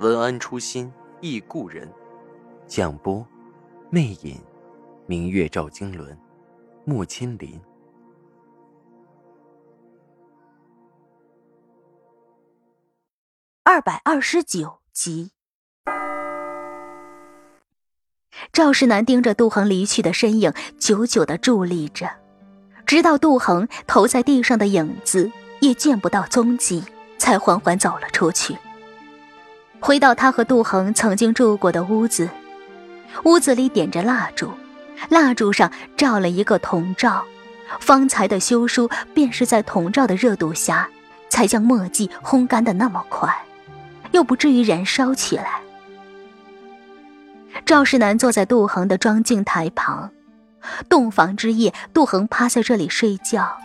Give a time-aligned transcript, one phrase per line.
[0.00, 1.88] 文安初心忆故人，
[2.66, 3.24] 蒋波，
[3.90, 4.40] 魅影，
[5.06, 6.18] 明月照经纶，
[6.84, 7.60] 木千林。
[13.62, 15.30] 二百二十九集，
[18.52, 22.10] 赵世南盯着杜恒离去的身影，久久的伫立着，
[22.84, 26.84] 直到杜恒投在地上的影子也见不到踪迹，
[27.16, 28.56] 才缓缓走了出去。
[29.84, 32.26] 回到他和杜恒曾经住过的屋子，
[33.24, 34.50] 屋子里点着蜡烛，
[35.10, 37.22] 蜡烛上照了一个铜罩，
[37.80, 40.88] 方才的修书便是在铜罩的热度下，
[41.28, 43.30] 才将墨迹烘干的那么快，
[44.12, 45.60] 又不至于燃烧起来。
[47.66, 50.10] 赵世南坐在杜恒的装镜台旁，
[50.88, 53.58] 洞房之夜，杜恒趴在这里睡觉，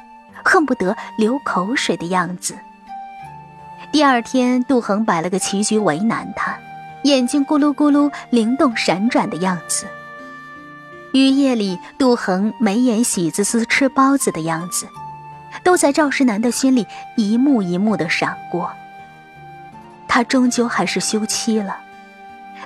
[0.43, 2.57] 恨不得流口水的样子。
[3.91, 6.55] 第二天，杜恒摆了个棋局为难他，
[7.03, 9.87] 眼睛咕噜咕噜灵动闪转的样子。
[11.11, 14.87] 雨夜里，杜恒眉眼喜滋滋吃包子的样子，
[15.63, 16.85] 都在赵世南的心里
[17.17, 18.71] 一幕一幕的闪过。
[20.07, 21.75] 他终究还是休妻了，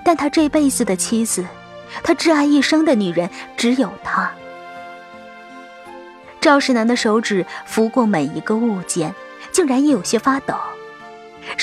[0.04, 1.46] 但他这辈子的妻子，
[2.04, 4.30] 他挚爱一生的女人，只有他。
[6.42, 9.16] 赵世南的手指拂过每一个物件，
[9.54, 10.54] 竟然也有些发抖。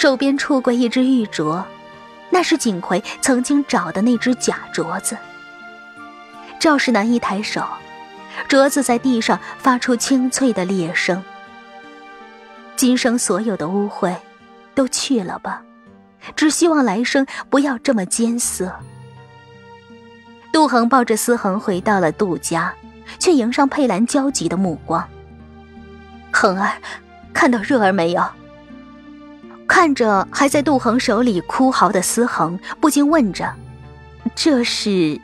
[0.00, 1.62] 手边触过一只玉镯，
[2.30, 5.14] 那是锦葵曾经找的那只假镯子。
[6.58, 7.62] 赵世南一抬手，
[8.48, 11.22] 镯子在地上发出清脆的裂声。
[12.76, 14.16] 今生所有的污秽，
[14.74, 15.60] 都去了吧，
[16.34, 18.74] 只希望来生不要这么艰涩。
[20.50, 22.72] 杜恒抱着思恒回到了杜家，
[23.18, 25.06] 却迎上佩兰焦急的目光。
[26.32, 26.72] 恒儿，
[27.34, 28.24] 看到热儿没有？
[29.70, 33.54] 看着还在杜恒手里哭嚎的思恒，不禁问着
[34.34, 35.18] ：“这是？”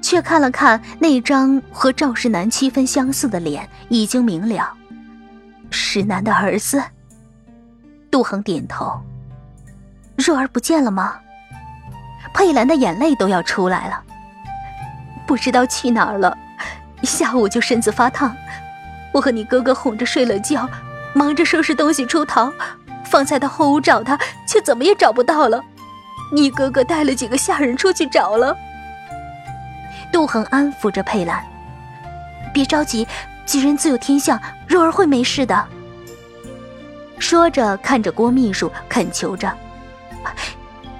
[0.00, 4.72] 却看了看那张和赵世南七分相似的脸，已经明了，
[5.68, 6.82] 石南的儿子。
[8.10, 8.98] 杜恒点头
[10.16, 11.16] ：“若儿不见了吗？”
[12.32, 14.02] 佩兰的眼泪都要出来了，
[15.26, 16.34] 不知道去哪儿了。
[17.02, 18.34] 下午就身子发烫，
[19.12, 20.66] 我和你哥哥哄着睡了觉，
[21.12, 22.50] 忙着收拾东西出逃。
[23.14, 25.62] 方才到后屋找他，却怎么也找不到了。
[26.32, 28.56] 你哥哥带了几个下人出去找了。
[30.12, 31.40] 杜恒安抚着佩兰
[32.52, 33.06] ：“别着急，
[33.46, 34.36] 吉人自有天相，
[34.66, 35.64] 若儿会没事的。”
[37.20, 39.56] 说着，看着郭秘书恳求着：“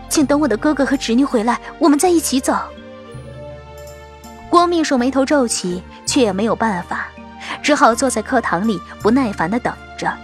[0.09, 2.57] 请等我的哥哥和侄女回来，我们再一起走。”
[4.49, 7.09] 郭秘书眉头皱起，却也没有办法，
[7.61, 10.17] 只好坐在课堂里不耐烦的等着。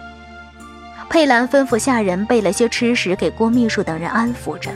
[1.10, 4.70] 佩兰吩咐下人备了些吃食给郭秘书等人安抚着，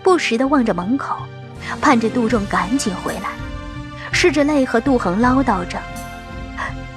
[0.00, 1.16] 不时地望着门口，
[1.80, 3.30] 盼着杜仲赶紧回来，
[4.12, 5.76] 拭着泪和杜恒唠叨着：“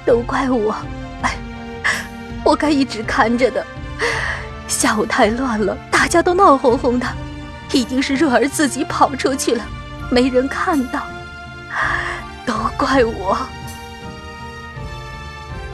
[0.06, 0.72] 都怪我，
[2.44, 3.66] 我该一直看着的。
[4.68, 7.06] 下午太乱了，大家都闹哄哄的，
[7.72, 9.64] 一定是若儿自己跑出去了，
[10.12, 11.02] 没人看到。
[12.46, 13.36] 都怪我。”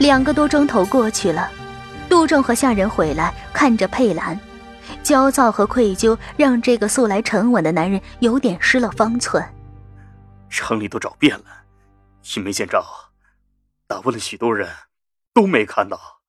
[0.01, 1.51] 两个多钟头过去了。
[2.13, 4.39] 杜仲和下人回来，看着佩兰，
[5.03, 9.43] 焦躁和愧疚让这个素来沉稳的男人有点失了方寸。
[10.51, 11.65] 城里都找遍了，
[12.37, 12.85] 也没见着，
[13.87, 14.69] 打问了许多人，
[15.33, 16.21] 都没看到。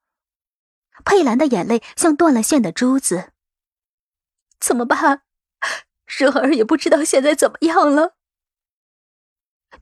[1.04, 3.34] 佩兰的眼泪像断了线的珠子。
[4.62, 5.24] 怎么办？
[6.08, 8.16] 热儿也不知道现在怎么样了。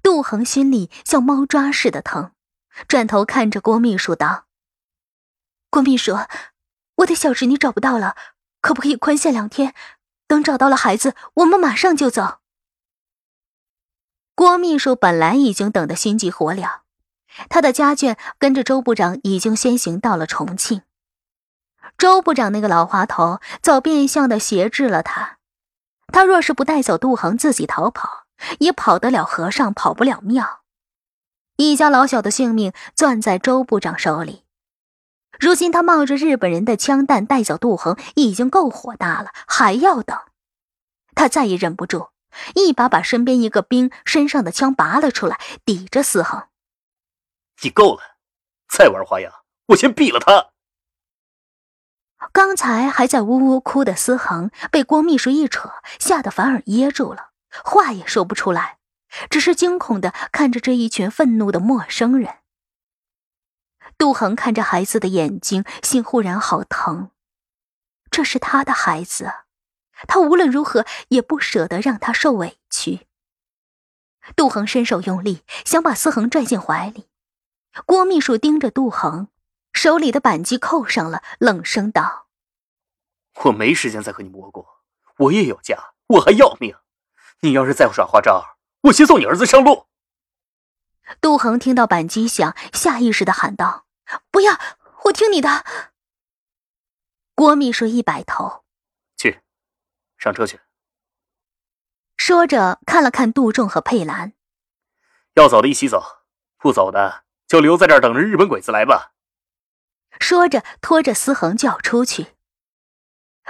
[0.02, 2.32] 杜恒心里像猫抓似的疼，
[2.88, 4.48] 转头看着郭秘书道。
[5.72, 6.18] 郭秘书，
[6.96, 8.18] 我的小侄女找不到了，
[8.60, 9.74] 可不可以宽限两天？
[10.28, 12.40] 等找到了孩子，我们马上就走。
[14.36, 16.82] 郭秘书本来已经等得心急火燎，
[17.48, 20.82] 他的家眷跟着周部长已经先行到了重庆。
[21.98, 25.38] 周部长那个老滑头早变相的挟制了他，
[26.08, 28.26] 他若是不带走杜恒，自己逃跑，
[28.60, 30.64] 也跑得了和尚，跑不了庙。
[31.56, 34.44] 一家老小的性命攥在周部长手里。
[35.42, 40.16] 如今他冒着日本人的枪弹带走杜恒，已经够火大了，还要等？
[41.16, 42.10] 他再也忍不住，
[42.54, 46.44] 一把把身边一个兵身上的枪拔了出来，抵着思恒。
[47.64, 48.02] 你够了，
[48.70, 49.34] 再玩花样，
[49.70, 50.52] 我先毙了他！
[52.32, 57.32] 刚才还在呜呜哭的思恒，被郭秘书一扯，吓得反而噎住了，
[57.64, 58.78] 话也说不出来，
[59.32, 62.41] 只是惊恐的看着这一群愤怒的陌生人。
[64.02, 67.12] 杜恒看着孩子的眼睛，心忽然好疼。
[68.10, 69.32] 这是他的孩子，
[70.08, 73.06] 他无论如何也不舍得让他受委屈。
[74.36, 77.10] 杜恒伸手用力，想把思恒拽进怀里。
[77.86, 79.28] 郭秘书盯着杜恒，
[79.72, 82.26] 手里的扳机扣上了，冷声道
[83.46, 84.82] ：“我没时间再和你磨过，
[85.18, 86.76] 我也有家，我还要命。
[87.42, 89.86] 你要是再耍花招，我先送你儿子上路。”
[91.22, 93.86] 杜恒听到扳机响，下意识的喊道
[94.30, 94.60] ：“不要！
[95.06, 95.66] 我听你的。”
[97.36, 98.64] 郭秘书一摆头
[99.18, 99.42] ：“去，
[100.18, 100.60] 上车去。”
[102.18, 104.34] 说着看了看杜仲和佩兰
[105.36, 106.24] ：“要走的一起走，
[106.58, 109.12] 不走的。”就留在这儿等着日本鬼子来吧。
[110.22, 112.28] 说着，拖着思恒就要出去。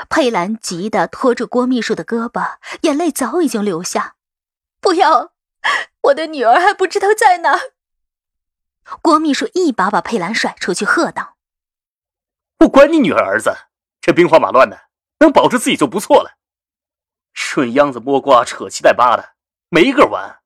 [0.09, 4.15] 佩兰急得拖住郭秘书的胳膊，眼泪早已经流下。
[4.79, 5.33] 不要，
[6.05, 7.59] 我的女儿还不知道在哪。
[9.01, 11.38] 郭秘书一把把佩兰甩出去，喝道
[12.57, 13.51] ：“不管你女儿儿子，
[14.01, 14.89] 这兵荒马乱的，
[15.19, 16.38] 能保住自己就不错了。
[17.33, 19.35] 顺秧子摸瓜，扯七带八的，
[19.69, 20.38] 没个完。”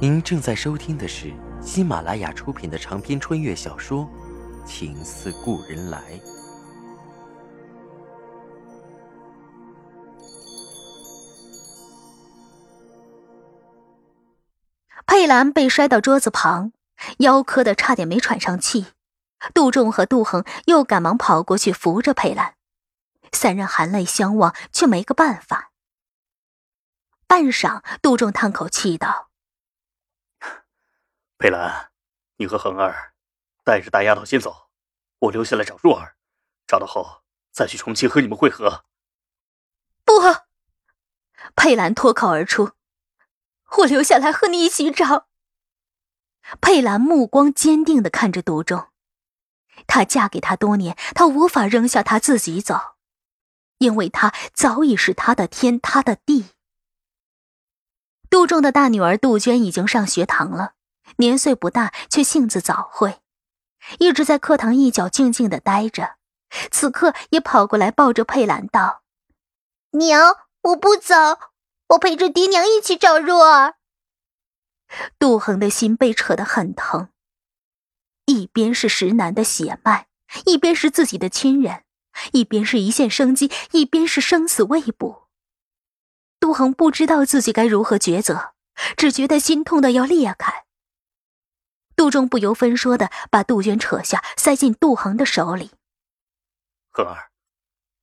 [0.00, 4.08] 您正在收听的是喜马拉雅出品的长篇穿越小说
[4.64, 5.98] 《情似故人来》。
[15.18, 16.70] 佩兰被摔到桌子旁，
[17.18, 18.92] 腰磕的差点没喘上气。
[19.52, 22.54] 杜仲和杜恒又赶忙跑过去扶着佩兰，
[23.32, 25.72] 三人含泪相望，却没个办法。
[27.26, 29.30] 半晌，杜仲叹口气道。
[31.36, 31.90] 佩兰，
[32.36, 33.12] 你和恒儿
[33.64, 34.68] 带着大丫头先走，
[35.18, 36.14] 我留下来找若儿，
[36.64, 38.84] 找到后再去重庆和你们会合。
[40.04, 40.12] 不，
[41.56, 42.70] 佩兰脱口而出
[43.76, 45.26] ：“我留下来和你一起找。”
[46.60, 48.88] 佩兰目光坚定的看着杜仲，
[49.86, 52.96] 她嫁给他多年，她无法扔下他自己走，
[53.78, 56.46] 因为他早已是他的天，他的地。
[58.30, 60.74] 杜仲的大女儿杜鹃已经上学堂了。
[61.16, 63.20] 年岁不大，却性子早慧，
[63.98, 66.16] 一直在课堂一角静静的待着。
[66.70, 69.02] 此刻也跑过来抱着佩兰道
[69.92, 71.14] ：“娘，我不走，
[71.88, 73.76] 我陪着爹娘一起找若儿。”
[75.18, 77.10] 杜恒的心被扯得很疼，
[78.24, 80.08] 一边是石楠的血脉，
[80.46, 81.84] 一边是自己的亲人，
[82.32, 85.28] 一边是一线生机，一边是生死未卜。
[86.40, 88.54] 杜恒不知道自己该如何抉择，
[88.96, 90.64] 只觉得心痛的要裂开。
[91.94, 95.72] 杜仲不由分说的把杜鹃扯下，塞进杜恒的手里。
[96.90, 97.30] 恒儿，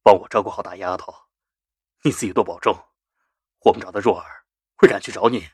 [0.03, 1.13] 帮我照顾好大丫头，
[2.03, 2.77] 你自己多保重。
[3.65, 4.45] 我们找到若儿，
[4.75, 5.49] 会赶去找你。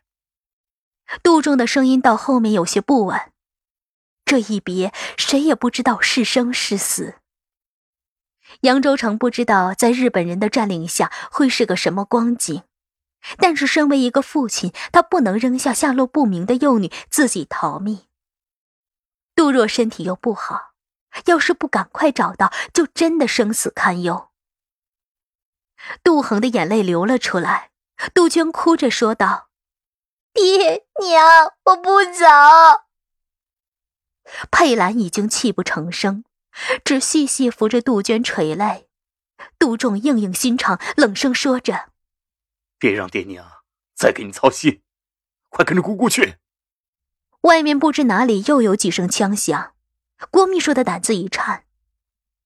[1.24, 3.32] 杜仲的声音到后面有些不稳。
[4.26, 7.16] 这一别，谁也不知道是生是死。
[8.62, 12.64] 扬州城不知道在日本人的占领下会是个什么光景，
[13.38, 18.06] 但是身为一个父亲，他不能扔下下落不明的幼女自己逃命。
[19.36, 20.74] 杜若身体又不好，
[21.26, 24.30] 要是不赶快找到，就真的生死堪忧。
[26.04, 27.71] 杜恒的眼泪流了出来，
[28.14, 29.50] 杜鹃哭着说道
[30.34, 32.26] ：“爹娘，我不走。”
[34.52, 36.24] 佩兰已经泣不成声，
[36.84, 38.88] 只细细扶着杜鹃垂泪。
[39.58, 41.90] 杜仲硬硬心肠，冷声说着
[42.78, 43.46] ：“别让爹娘
[43.96, 44.82] 再给你操心，
[45.50, 46.38] 快跟着姑姑去。”
[47.42, 49.74] 外面不知哪里又有几声枪响，
[50.30, 51.66] 郭秘书的胆子一颤。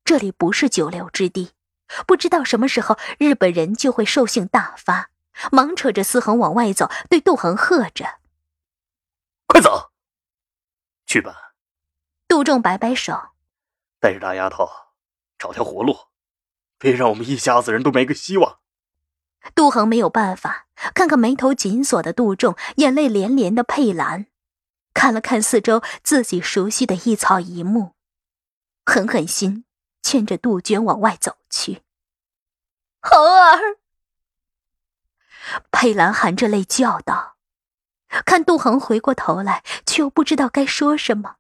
[0.05, 1.51] 这里不是久留之地，
[2.07, 5.09] 不知道什么时候日本人就会兽性大发，
[5.51, 8.19] 忙扯着思恒往外走，对杜恒喝着
[9.47, 9.91] ：“快走，
[11.05, 11.53] 去吧。”
[12.27, 13.29] 杜仲摆摆手
[13.99, 14.67] ：“带着大丫头
[15.37, 15.95] 找条活路，
[16.77, 18.59] 别让我们一家子人都没个希望。”
[19.53, 24.25] 杜恒没有办法，看看眉头紧锁的杜仲，眼泪连连的佩兰。
[24.93, 27.93] 看了看四周自己熟悉的一草一木，
[28.85, 29.65] 狠狠心
[30.01, 31.83] 牵着杜鹃往外走去。
[33.01, 33.77] 猴儿，
[35.71, 37.37] 佩兰含着泪叫道
[38.25, 41.35] ：“看杜恒回过头来，却又不知道该说什么，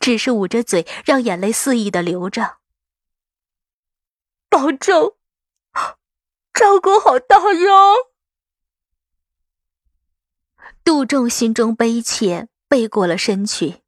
[0.00, 2.58] 只是捂着嘴，让眼泪肆意的流着。
[4.48, 5.16] 保重，
[6.52, 7.94] 照顾好大洋。
[10.84, 13.82] 杜仲心中悲切，背过了身去。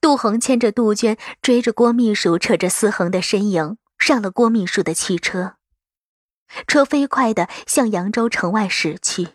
[0.00, 5.56] 杜恒牵着杜鹃，追着郭秘书，扯着思恒的身影，上了郭秘书的汽车。
[6.66, 9.28] 车飞快的向扬州城外驶去。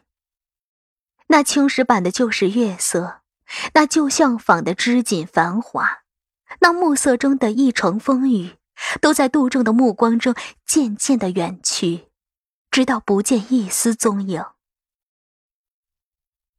[1.28, 3.22] 那青石板的旧时月色，
[3.74, 6.04] 那旧相坊的织锦繁华，
[6.60, 8.56] 那暮色中的一城风雨，
[9.02, 10.34] 都在杜仲的目光中
[10.66, 12.08] 渐渐的远去，
[12.72, 14.46] 直到不见一丝踪影。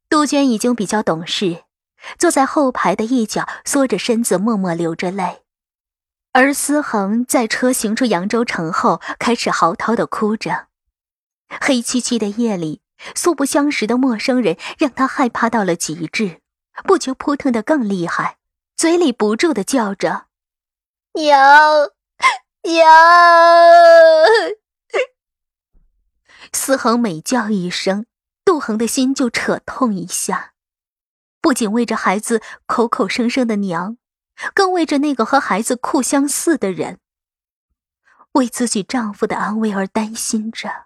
[0.07, 1.63] 杜鹃已经比较懂事，
[2.17, 5.43] 坐在后排的一角，缩着身子，默默流着泪。
[6.31, 10.67] 而思恒在车行出扬州城后，开始嚎啕的哭着。
[11.61, 12.81] 黑漆漆的夜里。
[13.15, 16.41] 素不相识的陌生人让他害怕到了极致，
[16.83, 18.39] 不觉扑腾的更厉害，
[18.75, 20.25] 嘴里不住的叫着
[21.15, 21.91] ：“娘，
[22.63, 22.85] 娘！”
[26.51, 28.05] 思恒每叫一声，
[28.43, 30.51] 杜恒的心就扯痛一下，
[31.39, 33.95] 不仅为着孩子口口声声的娘，
[34.53, 36.99] 更为着那个和孩子酷相似的人，
[38.33, 40.85] 为自己丈夫的安危而担心着。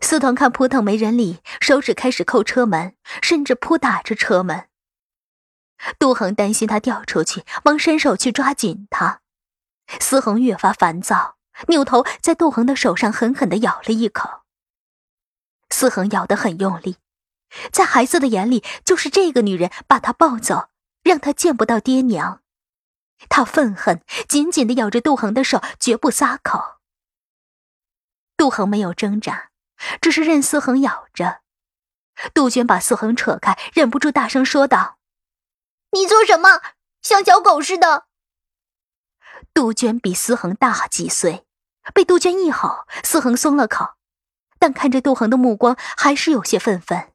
[0.00, 4.68] 司藤看扑腾没人理，手指开始扣车门，甚至扑打着车门。
[5.98, 9.20] 杜恒担心他掉出去，忙伸手去抓紧他。
[9.98, 14.42] 司恒越发烦躁，扭头在杜恒的手上狠狠地咬了一口。
[15.70, 16.98] 司恒咬得很用力，
[17.72, 20.69] 在孩子的眼里，就是这个女人把他抱走，
[21.02, 22.42] 让他见不到爹娘。
[23.28, 26.80] 他愤恨，紧紧的咬着杜恒的手，绝不撒口。
[28.36, 29.50] 杜恒没有挣扎。
[30.02, 31.40] 只是任思恒咬着，
[32.34, 34.98] 杜鹃把思恒扯开，忍不住大声说道
[35.92, 36.60] ：“你做什么？
[37.00, 38.04] 像小狗似的！”
[39.54, 41.46] 杜鹃比思恒大几岁，
[41.94, 43.94] 被杜鹃一吼，思恒松了口，
[44.58, 47.14] 但看着杜恒的目光还是有些愤愤。